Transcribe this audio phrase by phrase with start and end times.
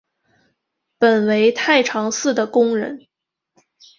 [0.97, 3.05] 本为太常寺的工人。